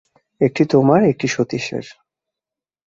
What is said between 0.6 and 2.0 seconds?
তোমার, একটি সতীশের।